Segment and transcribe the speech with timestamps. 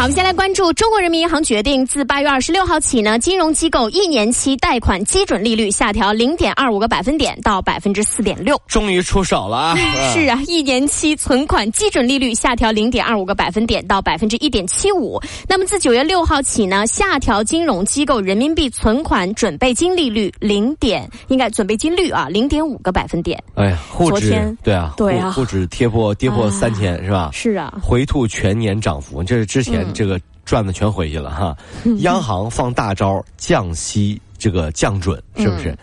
[0.00, 8.58] 好，我们先来关注中国人民银行决定，自八月二十六号起呢，金融机构一年期贷款基准利率下调零点二五个百分点到百分之四点六。
[8.66, 9.76] 终于出手了啊！
[10.14, 15.20] 是啊，一年期存款基准利率下调零点二五个百分点到百分之一点七五。
[15.46, 23.38] 那么自九月六号起呢，下调金融机构人民币存款准备金利率零点，应该准备金率啊零点五个百分点。
[23.54, 27.28] 哎呀，沪指昨天对啊，对啊沪沪指跌破跌破三千是吧？
[27.34, 31.56] 是啊，回吐全年涨幅，这是之前嗯这个赚的全回去了哈。
[31.98, 35.78] 央行放大招降息，这个降准是不嗯是？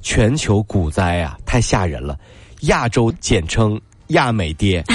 [0.00, 2.16] 全球股灾啊，太吓人了。
[2.62, 4.82] 亚洲简称亚美跌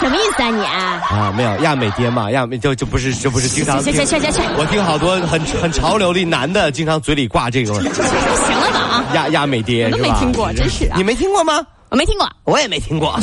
[0.00, 1.00] 什么意思啊你啊？
[1.10, 2.30] 啊，没有亚美跌嘛？
[2.30, 9.04] 亚美就就不是这不是经常听去去去去去，我听好多很很潮流的男的，经常嘴里挂这个行了吧啊？
[9.14, 10.14] 亚亚美跌我都是吧？
[10.14, 11.64] 没听过真是啊你没听过吗？
[11.94, 12.28] 我没听过。
[12.42, 13.12] 我也没听过。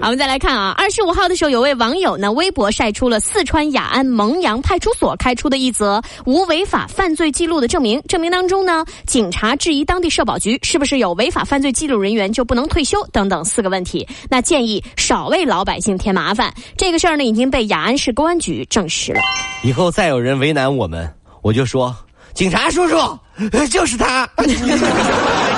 [0.00, 8.00] 我们再来看啊，二十五号的时候，有位网友呢，微博晒出了四川雅安蒙阳派出所开出的一则无违法犯罪记录的证明。
[8.08, 14.08] 证明当中呢，警察质疑当地社保局是不是有违法犯罪记录人员就不能退休等等四个问题。
[14.30, 16.50] 那建议少为老百姓添麻烦。
[16.74, 19.20] 这个事儿呢，已经被雅安市公安局证实了。
[19.62, 21.06] 以后再有人为难我们，
[21.42, 21.94] 我就说
[22.32, 22.96] 警察叔叔，
[23.52, 24.26] 呃就是他。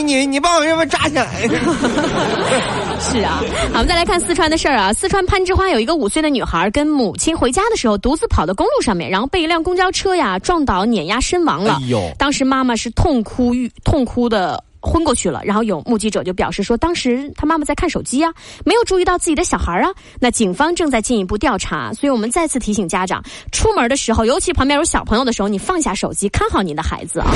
[0.00, 1.46] 哎，你你你你把我这边扎起来！
[3.00, 4.92] 是啊，好，我们再来看四川的事儿啊。
[4.92, 11.78] 四川攀枝花有一个五岁的女孩跟母亲回家的时候，独自跑到公路上面，然后被一辆公交车呀撞倒碾压身亡了。
[11.82, 14.62] 哎呦当时妈妈是痛哭欲痛哭的。
[14.82, 18.32] 昏过去了，然后有目击者就表示说，当时他妈妈在看手机啊，
[18.64, 19.90] 没有注意到自己的小孩啊。
[20.18, 27.26] 那警方正在进一步调查，所以我们再次提醒家长，出门的时候，尤其旁边有小朋友的时候，你放下手机，看好你的孩子啊。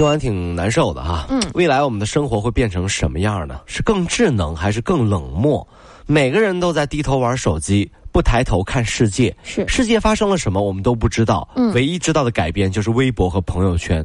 [0.00, 1.26] 听完挺难受的哈。
[1.28, 3.60] 嗯，未来我们的生活会变成什么样呢？
[3.66, 5.68] 是更智能还是更冷漠？
[6.06, 9.36] 每个人都在低头玩手机，不抬头看世界。
[9.42, 11.46] 是世界发生了什么，我们都不知道。
[11.54, 14.02] 嗯，唯一知道的改变就是微博和朋友圈。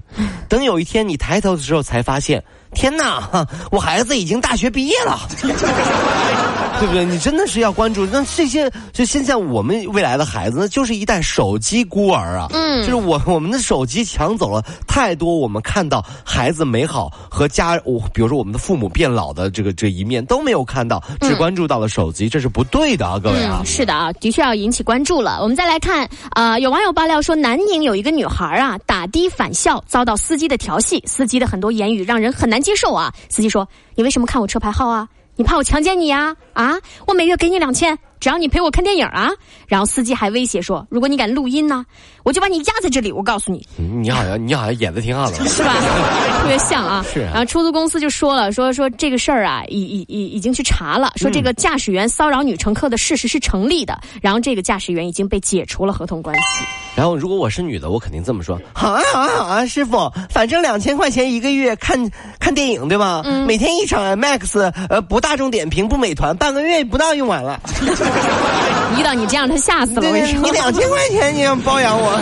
[0.49, 2.43] 等有一天你抬头的时候，才发现，
[2.75, 5.19] 天哪，哈 我孩子已经大学毕业了。
[6.77, 7.05] 对不对？
[7.05, 8.05] 你真的是要关注。
[8.05, 12.47] 那这些，就现在我们未来的孩子，那就是一代手机孤儿啊。
[12.51, 23.59] 嗯，就是我我们的手机抢走了太多我们看到孩子美好和家，我比如说我们的父母变老的这个这一面都没有看到，只关注到了手机，这是不对的啊，各位啊。
[23.61, 25.39] 嗯，是的啊，的确要引起关注了。
[25.41, 33.13] 我们再来看，啊，有网友爆料说，南宁有一个女孩啊，打的返校遭到司机的调戏，司机的很多言语让人很难接受啊。
[33.29, 35.07] 司机说：“你为什么看我车牌号啊？
[35.35, 36.35] 你怕我强奸你呀？
[36.53, 39.29] 啊，我每月给你两千，只要你陪我看电影啊。”
[39.67, 41.85] 然后司机还威胁说：“如果你敢录音呢，
[42.23, 45.35] 我就把你压在这里。”我告诉你，嗯你好像你好像演的挺好的。
[45.47, 45.75] 是吧？
[46.41, 47.03] 特别像啊。
[47.11, 56.65] 是啊然后出租公司就说了，说说这个事儿啊，已已已已经去查了，说这个驾驶员骚扰女乘客的事实是成立的，然后这个驾驶员已经被解除了合同关系。
[56.95, 61.99] 然后如果我是女的，我肯定这么说：好啊好啊好啊，师傅，反正两千块钱一个月看
[62.39, 63.21] 看电影对吧？
[63.25, 67.59] 嗯每天一场 IMAX，呃，不大众点评不美团，半个月不到用完了。
[68.97, 70.01] 遇到你这样，他吓死了。
[70.09, 72.17] 你两千块钱你要包养我，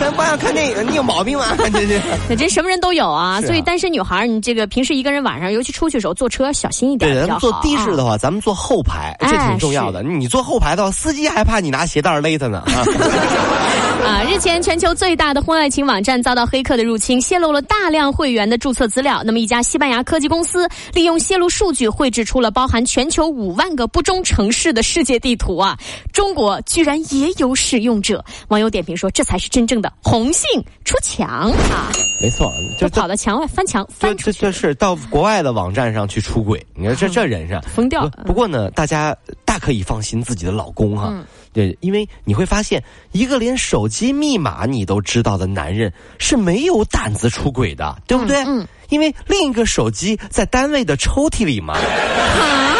[0.00, 1.46] 咱包养看电影，你有毛病吗？
[1.72, 2.00] 这是。
[2.28, 3.36] 那真什么人都有啊。
[3.36, 10.02] 啊所以单身女孩，你这个平时一个人晚上，尤其出去的时候坐车小心一点对，咱们坐的士的话，咱们坐后排，这哎挺重要的。
[10.02, 12.82] 你坐后排的话，司机还怕你拿鞋带勒他呢啊！
[14.04, 19.22] 啊，日前全球最大的婚外情网站遭到黑客的入侵，泄露了大量会员的注册资料。
[19.24, 25.76] 那么，一家西班牙科技公司利用泄露数据，绘制出了包含全球五万个不忠城市的世界地图啊！
[26.12, 28.24] 中国居然也有使用者。
[28.48, 30.44] 网友点评说：“这才是真正的红杏
[30.84, 31.90] 出墙啊！
[32.22, 41.12] 没错，就就跑到墙外翻墙这翻出去，这这是到国外的网站上去出轨，你看这这人是疯掉了不不过呢，大家大可以放心自己的老公哈。
[41.52, 42.82] 对，因为你会发现，
[43.12, 48.44] 一个连手机密码你都知道的男人是没有胆子出轨的，对不对？
[48.46, 48.66] 嗯。
[48.88, 51.74] 因为另一个手机在单位的抽屉里嘛。
[51.74, 52.76] 啊！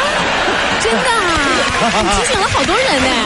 [0.80, 2.02] 真的啊！
[2.02, 3.06] 你提醒了好多人呢。
[3.08, 3.25] 哎，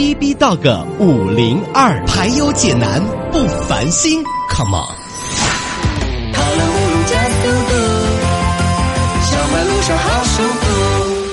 [0.00, 4.88] B B Dog 五零二，排忧解难不烦心，Come on。
[6.32, 7.74] 跑了五路加速度，
[9.30, 10.64] 上班路上好舒服。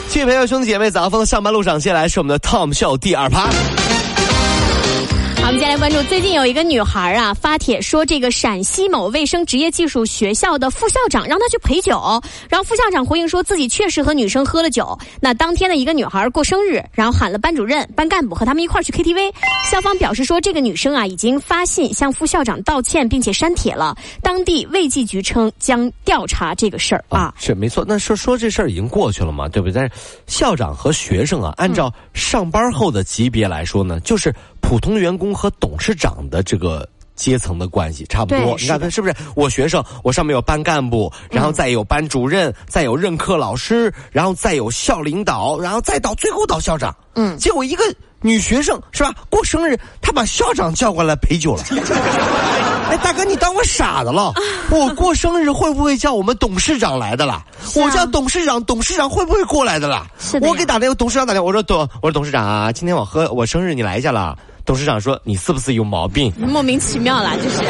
[0.09, 3.47] 亲爱朋友、兄弟姐妹，早上上班路上，接下来是我们的 Tom 秀第二趴。
[5.39, 14.97] 好，我们接下来关注，最近有一个女孩啊发帖说，这个陕西某卫生职业技术学校的副校长让她去陪酒，然后副校长回应说自己确实和女生喝了酒。
[15.21, 19.31] 那当天的一个女孩过生日，然后喊了班主任、班干部和他们一块儿去 KTV。
[19.71, 23.95] 校方表示说，这个女生啊已经发信向副校长道歉，并且删帖了。
[24.21, 27.33] 当地卫计局称将调查这个事儿啊。
[27.37, 29.73] 是没错，那说说这事儿已经过去了嘛，对不对？
[29.73, 29.91] 但是
[30.25, 36.87] 校长和学生啊，按照上班后的级别来说呢，就是普通员工和董事长的这个。
[37.17, 39.15] 阶层的关系差不多，你看他是不是？
[39.35, 46.95] 我学生，我上面有班干部，然后再有班主任，再有任课老师，然后再有校领导，然后再到最后到校长。
[47.15, 47.83] 嗯结果一个
[48.21, 49.11] 女学生是吧？
[49.31, 51.63] 过生日，她把校长叫过来陪酒了。
[52.91, 54.31] 哎，大哥，你当我傻子了？
[54.69, 57.33] 我过生日会不会叫我们董事长来的啦？
[57.33, 57.45] 啊
[57.77, 60.05] 我叫董事长，董事长会不会过来的啦？
[60.19, 64.37] 是的我给打电话，董事长打电话，我说董，我说董事长啊，今天我喝我生日，你来一下啦。
[64.67, 66.29] 董事长说：“你是不是有毛病？
[66.37, 67.63] 莫名其妙啦，就是。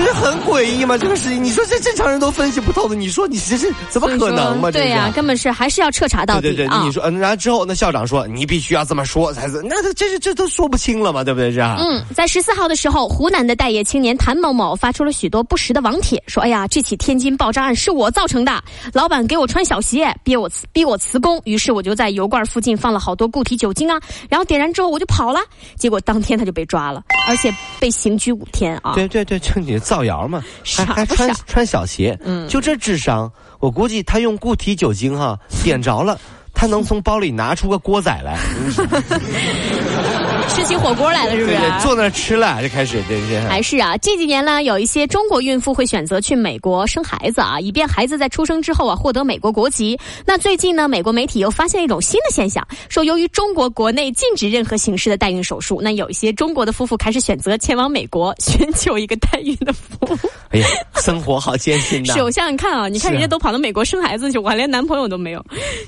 [0.00, 1.44] 就是很诡异吗，这个事情。
[1.44, 4.70] 你说这正常人都分析不透的，你说你这是怎么可能嘛？
[4.70, 6.82] 对呀、呀、根本是还是要彻查到底对对对，啊。
[6.82, 11.52] 你说，嗯，然后之后那校长说你必须要这么说才是，那这这这都说不清了嘛，对不对？
[11.52, 11.76] 是啊。
[11.78, 18.64] 嗯，在十四号的时候，湖南的待业青年谭某某发出了许多不实的网帖，说：“哎呀，这起天津爆炸案是我造成的，
[18.94, 24.00] 老板给我穿小鞋，逼我辞逼我辞工，于是我就在油罐附近放了好多固体酒精啊，
[24.30, 25.40] 然后点燃之后我就跑了，
[25.76, 28.92] 结果当天他就被抓了，而且被刑拘五天啊。
[28.94, 33.30] 对对对，就你造谣嘛，还还穿穿小鞋，嗯，就这智商，
[33.60, 36.20] 我估计他用固体酒精哈点着了，
[36.60, 38.36] 他能从包里拿出个锅仔来，
[40.54, 41.56] 吃起火锅来了，是不是？
[41.56, 43.40] 对对，坐那儿吃了就开始，对对。
[43.48, 49.98] 还是啊，这几年呢，有一些中国孕妇会选择去美国生孩子啊，以便孩子在出生之后啊获得美国国籍。
[50.26, 60.18] 那最近呢，美国媒体又发现一种新的现象，说由于中国国内禁止任何形式的代孕手术，那有一些中国的夫妇开始选择前往美国寻求一个代孕的服务。
[60.50, 60.66] 哎呀，
[60.96, 62.12] 生活好艰辛呐。
[62.12, 65.42] 是，我想想看啊，你看人家都跑到美国生孩子去，我还连男朋友都没有，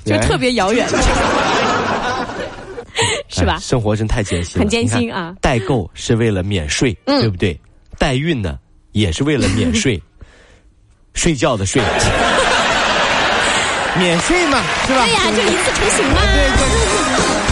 [0.05, 0.87] 就哎特别遥远，
[3.27, 3.59] 是吧哎？
[3.59, 7.59] 生活真太艰辛了，很艰辛啊代购是为了免税，嗯对不对？
[7.97, 8.57] 代孕呢
[8.91, 10.01] 也是为了免税，
[11.13, 11.81] 睡觉的睡，
[13.97, 15.05] 免税嘛，是吧？
[15.05, 16.21] 对呀、就一次成型嘛。
[16.33, 17.42] 对对。